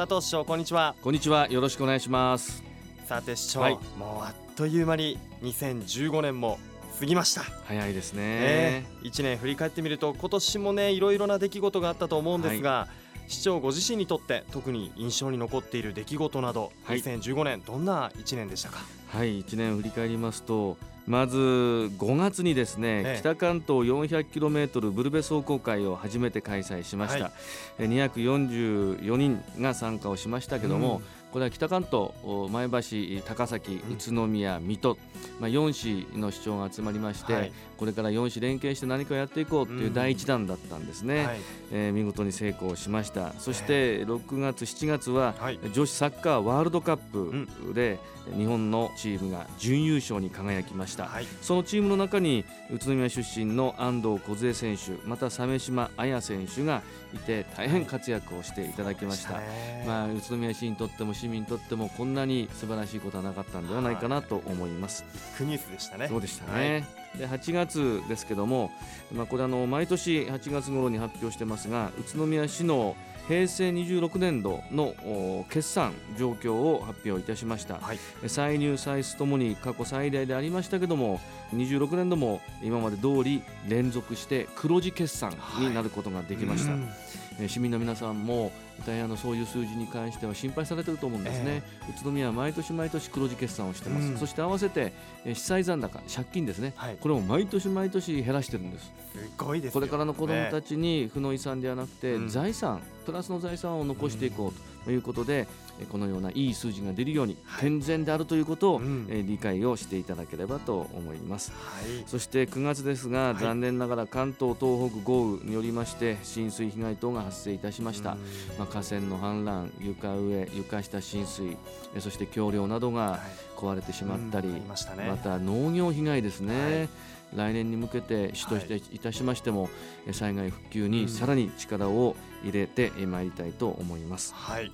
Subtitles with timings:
[0.00, 0.94] 佐藤市長こんにちは。
[1.02, 1.46] こんにちは。
[1.50, 2.64] よろしくお願いします。
[3.04, 3.74] さて市長、はい。
[3.98, 6.58] もうあっという間に2015年も
[6.98, 7.42] 過ぎました。
[7.66, 8.22] 早いですね。
[8.22, 12.88] ね、1年振り返ってみると今年もねいろいろな出来事があったと思うんですが、
[13.28, 17.02] 市長ご自身にとって特に印象に残っている出来事など、はい。
[17.02, 18.78] 2015年どんな1年でしたか？
[19.08, 23.20] はい1年振り返りますとまず5月にですね、ええ。
[23.20, 27.32] 北関東 400km ブルベ壮行会を初めて開催しました、はい。
[27.80, 33.94] え244人が参加をしましたけども、うんこれは北関東お前橋高崎うん。
[33.94, 34.98] 宇都宮水戸、
[35.38, 37.52] まあ、4市の市長が集まりまして、はい。
[37.76, 41.40] これから4市連携して何かやっていこうという第一弾だったんですね、はい。
[41.72, 43.32] えー見事に成功しました。
[43.38, 45.58] そして6月7月ははい。
[45.72, 47.98] 女子サッカーワールドカップで
[48.36, 51.26] 日本のチームが準優勝に輝きました、はい。
[51.40, 56.82] そのチームの中に宇都宮出身の安藤梢選手また鮫島彩選手が
[57.14, 59.84] いて大変活躍をしていただきました、ね。
[59.86, 65.04] まあ、宇都宮市にとっても市民にとってもこんなに素晴らしいことはなかったんではないかなと思います。
[65.12, 66.08] ビッグニュースでしたね。
[66.08, 66.86] そうでしたね、
[67.18, 68.70] で8月ですけども、
[69.12, 72.96] まあ、これあの毎年8月頃に発表してますが宇都宮市の
[73.28, 77.98] 平成26年度のお決算状況を発表いたしました、はい。
[78.26, 81.20] 歳入歳出ともに過去最大でありましたけども
[81.52, 91.62] 26年度も今まで通り連続して黒字決算になることができました、うんえー市民の皆さんも大変あのそういう数字に関しては心配されてると思うんですね、
[92.00, 94.18] 宇都宮は毎年毎年黒字決算をしてます、うん。
[94.18, 94.92] そして合わせて、
[95.24, 96.96] えー資産残高借金ですね、はい。
[97.00, 98.84] これを毎年毎年減らしてるんです。
[98.84, 98.92] す
[99.36, 99.80] ごいですよ。
[99.80, 102.28] これからの子どもたねちに負の遺産ではなくて、うん。
[102.28, 105.46] 財産プラスの財産を残していこうということで、え
[105.86, 107.60] このようないい数字が出るようにはい。
[107.62, 109.06] 健全であるということを、うん。
[109.08, 111.52] えー理解をしていただければと思います。
[111.52, 112.04] はい。
[112.06, 113.36] そして9月ですが、はい。
[113.36, 118.18] 残念ながら関東東北豪雨によりまして浸水被害等が発生いたしました、うん。
[118.58, 121.56] まあ、河川の氾濫床上床下浸水
[121.94, 123.20] えそして橋梁などがはい。
[123.56, 125.06] 壊れてしまったり、うんありましたね。
[125.06, 126.88] また農業被害ですね、はい。
[127.36, 128.98] 来年に向けて市としてい。
[128.98, 129.68] たしましても、
[130.06, 130.90] え災害復旧うん。
[130.90, 134.32] にさらに力を入れてまいりたいと思います。
[134.34, 134.72] はい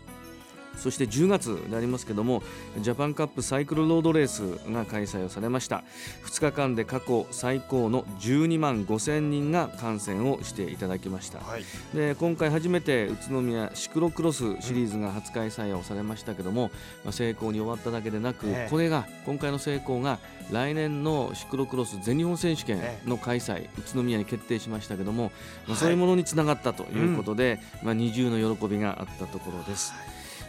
[0.77, 2.43] そして10月でありますけども
[2.81, 5.85] ジャパンカップサイクルロードレースが開催をされました。
[6.25, 11.39] 2日間で過去最高の12万5000人が観戦をしていただきました。
[11.41, 11.65] はい。
[11.95, 16.71] で今回初めて宇都宮シクロクロスシリーズが初開催をされましたけども、
[17.05, 18.69] まあ、成功に終わっただけでなく、ええ。
[18.71, 20.19] これが今回の成功が
[20.51, 25.33] 来年のシクロクロス全日本選手権の開催、宇都宮に決定しましたけども、
[25.67, 29.93] まあ、そういうものにつながったということで、まあ、二重の喜びがあったところです。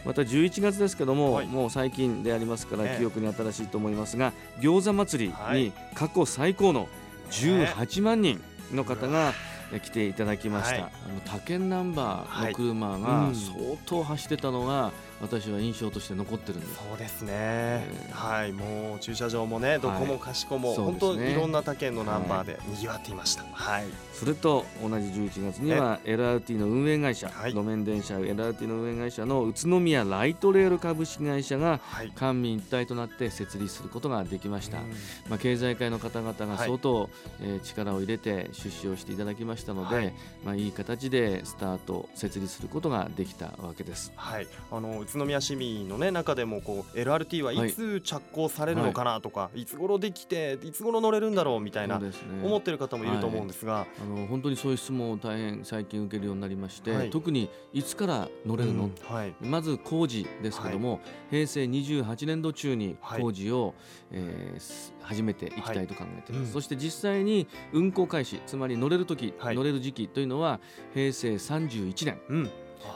[0.04, 1.46] また11月ですけども、はい。
[1.46, 2.98] もう最近でありますからええ。
[2.98, 5.64] 記憶に新しいと思いますが、餃子祭りはい。
[5.64, 6.88] に過去最高の
[7.30, 8.40] 18万人
[8.72, 9.32] の方が
[9.72, 10.92] え来ていただきました、はい。
[11.06, 13.02] あの他県ナンバーの車はい。
[13.02, 13.34] がうん。
[13.34, 13.54] 相
[13.86, 16.74] 当走ってたのが私は印象として残ってるんです。
[16.74, 21.26] そうですね、えーはいもう駐車場もねどこもかしこも、そう本ですね。
[21.26, 23.44] 当いろんな他県のナンバーで賑わっていました。
[23.52, 23.84] はい。
[24.12, 27.52] それと同じ11月には LRT の運営会社、はい。
[27.52, 32.12] 路面電車 LRT の運営会社の宇都宮ライトレール株式会社がはい。
[32.14, 34.78] 官民一体となって設立することができました。
[34.78, 34.90] うん。
[35.28, 36.66] まあ、経済界の方々がはい。
[36.66, 40.12] 相当、えー力を入れて出資をしていただきましたので、はいい。
[40.44, 44.12] まあ、いい形でスタート設立することができたわけです。
[44.16, 52.10] はい、あの宇都宮市民の、ね、中でもこう LRT はいつ着工されるのかなとか、い、つ頃できていつ頃乗れるんだろうみたいな、ね。
[52.44, 57.10] 思ってる方もいると思うんですが、あの本当にそういう質問を大変最近受けるようになりまして、はい。
[57.10, 58.94] 特にいつから乗れるの、うん。
[59.14, 59.34] はい。
[59.40, 63.74] まず工事ですけども、平成28年度中にはい工事を、
[64.10, 66.52] えーす始めていきたいと考えています、うん。
[66.52, 69.56] そして実際に運行開始つまり乗れる時、はい。
[69.56, 70.60] 乗れる時期というのは
[70.92, 72.20] 平成31年。
[72.28, 72.50] うん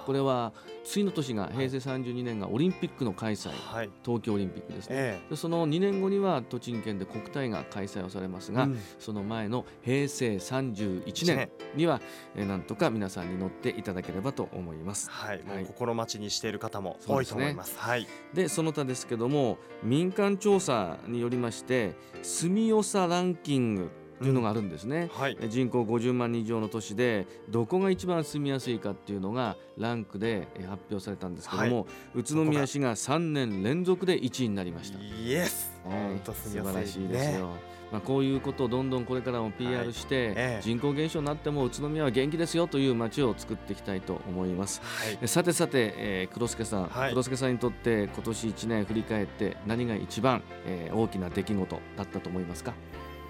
[0.07, 0.53] これは
[0.85, 3.91] 次の年が平成32年がオリンピックの開催、はい。
[4.05, 8.81] 東京オリンピックですね、えでその2年後には栃木県で国体が開催をされますが、えうん。
[8.99, 12.01] その前の平成31年には、
[12.35, 15.09] えーなんとか皆さんに乗っていただければと思います。
[15.11, 15.63] はい、もはい。
[15.63, 17.79] う心待ちにしている方も多いと思います。
[17.79, 25.11] はい、でその他ですけども民間調査によりまして住みよさランキングというのがあるんですね。
[25.13, 34.99] はい、え人口50万人以上の都市でどこが一番住みやすいかっていうのがランクでえ発表されたんですけども、宇都宮市が3年連続で1位になりました。
[34.99, 37.51] イエス、はい本当素晴らしいですよ。
[37.91, 40.61] まあ、こういうことをどんどんこれからも PR して、ええ。
[40.63, 44.81] 人口減少になっても宇都宮は元気ですよという街を作っていきたいと思います。
[45.27, 47.11] さてさて、えー黒助さん、はい。
[47.11, 52.73] 黒助さんにとって今年1年振り返って何が一番、えー大きな出来事だったと思いますか？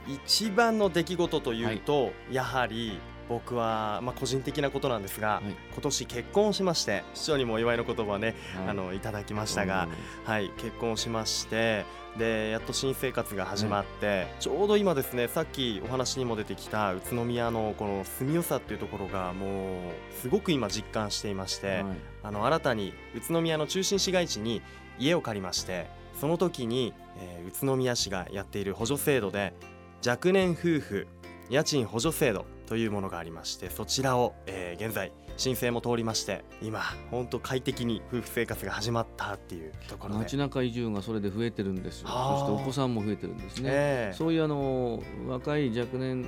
[0.06, 5.44] 一番の出来事というと、やはり僕は、まあ、個人的なことなんですが、はい。
[5.72, 8.68] 今年結婚をしまして市長にもお祝いの言葉をね、はい。
[8.68, 9.88] あのいただきましたが、
[10.24, 11.84] はい、結婚をしまして
[12.18, 21.84] でやっと新生活が始まって、ちょうど今ですねさっきお話にも出てきた宇都宮のこの住みよさっていうところがもうすごく今実感していまして、はい。
[22.24, 24.62] あの新たに宇都宮の中心市街地に
[24.98, 25.88] 家を借りまして
[26.20, 29.52] その時に、えー宇都宮市がやっている補助制度で
[30.04, 31.06] 若年夫婦
[31.48, 42.08] 家賃補助制度というものがありましてそちらを、えー現在申請も通りまして今本当快適に夫婦生活が始まったっていうところで、街中移住がそれで増えてるんですよ。
[42.08, 43.62] そしてお子さんも増えてるんです。
[43.62, 44.14] ね、ええ。
[44.14, 46.26] そういうあの若い若年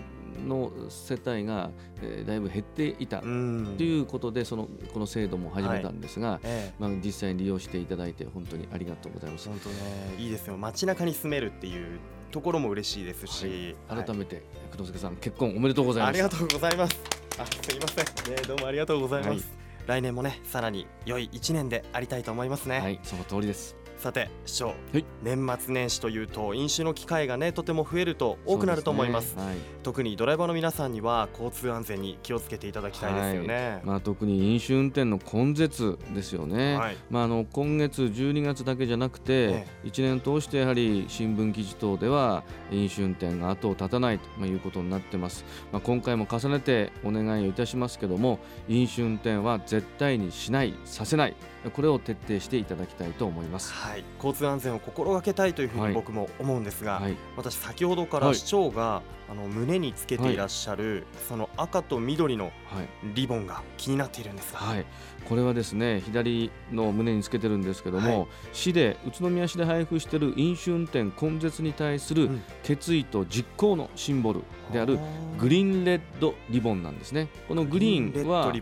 [0.48, 3.76] の世帯が、えーだいぶ減っていたとうん。
[3.78, 6.74] いうことでそのこの制度も始めたんですが、ええ。
[6.78, 9.50] まあ、実際に利用していただいて本当にありがとうございます。
[9.50, 9.74] 本当ね
[10.18, 10.56] いいですよ。
[10.56, 11.98] 街中に住めるっていう
[12.34, 14.42] ところも嬉しいですし、はい改めて
[14.72, 16.10] 黒助さん結婚おめでとうございます。
[16.10, 17.00] ありがとうございます。
[17.38, 18.34] あ、すいません。
[18.34, 19.30] ね、どうもありがとうございます。
[19.30, 19.42] はい
[19.86, 22.80] 来年もね、さらに良い一年でありたいと思いますね。
[22.80, 23.76] はい、その通りです。
[23.96, 29.34] さて、市長、はい年末年始というと飲酒の機会がね、とても増えると多くなると思います。
[29.34, 33.80] そうですね特にドライバーの皆さんには交通安全に気をつけていただきたいですよねはい。
[33.84, 36.76] まあ、特に飲酒運転の根絶ですよね。
[36.76, 48.38] はいまあ、あの今月12月だけじゃなくて、え1年通してやはり新聞記事等では飲酒運転が後を絶たないとまあいうことになってます、まあ、今回も重ねてお願いをいたしますけども
[48.68, 51.36] 飲酒運転は絶対にしないさせない
[51.70, 53.72] これを徹底していただきたいと思います。
[53.72, 55.88] はい、交通安全を心がけたいというふうはい。
[55.90, 58.28] に僕も思うんですが、はい、私先ほどかはい。
[58.28, 62.88] ら市長が、あの胸につけていらっしゃる、その赤と緑のはい。
[63.14, 64.84] リボンが気になっているんですが、はい、
[65.28, 68.28] これはですね左の胸につけてるんですけども、はい。
[68.52, 72.42] 市で宇都宮市で配布している飲酒運転根絶に対するうん。
[72.62, 74.42] 決意と実行のシンボル
[74.72, 74.98] である
[75.38, 77.28] グリリーンレッドリボンなんですね。
[77.46, 78.52] このグリーンは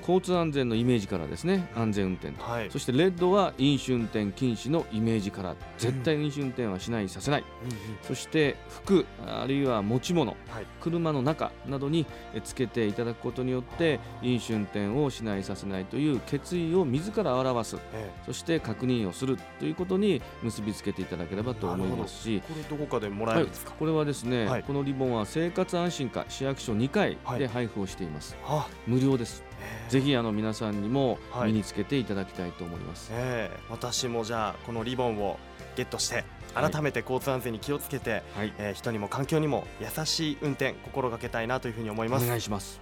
[0.00, 2.42] 交通安全のイメージからですね安全運転と。
[2.42, 2.70] はい。
[2.70, 7.44] そしてレッドは飲酒運転禁止のイメージから絶対飲酒運転はしないさせない。
[7.62, 7.76] うんうん。
[8.02, 10.66] そして服あるいは持ち物はい。
[10.80, 17.76] 車の中などにえつけていただくことによって飲酒運転をしないさせないという決意を自ら表す。
[17.92, 22.42] えそして確認をするということに結びつけていただければえと思いますし。
[22.46, 24.62] これどこかでもらえはいるんですか、、これはですね、はい。
[24.62, 27.38] このリボンは生活安心課市役所2回はい。
[27.38, 28.66] で配布をしています、あ。
[28.86, 29.44] 無料です。
[29.60, 29.90] ええ。
[29.90, 31.52] ぜひあの皆さんにもはい。
[31.52, 33.60] 身につけていただきたいと思います、ええ。
[33.70, 35.38] 私もじゃあこのリボンを
[35.76, 36.24] ゲットしてはい
[36.54, 38.52] 改めて交通安全に気をつけて、はい。
[38.58, 42.26] えー人にも環境にも優しい運転心がけたいなというふうに思いおます。
[42.26, 42.80] 願いします。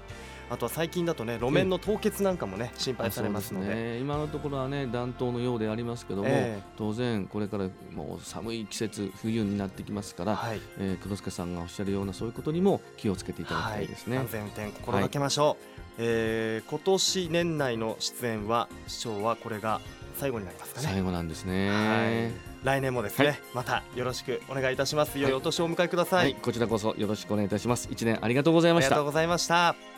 [0.51, 3.75] あとは最近だとね路面の凍結なんかもね心配されますので。
[3.75, 10.61] ね、今のところはね暖冬のようでありますけども、え当然これからもう寒い季節冬になってきますから、えはい。
[10.79, 15.65] えー黒助さんがおっしゃるようなそういうことにも気をつけていただきたいですね、安全運転心がけましょう、
[15.99, 19.81] えー今年年内の出演は市長はこれが
[20.19, 20.89] 最後になりますかね。
[20.89, 22.65] 最後なんですね、はい。
[22.65, 23.39] 来年もですね、はい。
[23.55, 25.19] またよろしくお願いいたします。
[25.19, 27.89] 良いお年をお迎えください、はい、こちらこそよろしくお願いいたします。
[27.91, 28.89] 一年ありがとうございました。
[28.89, 29.98] ありがとうございました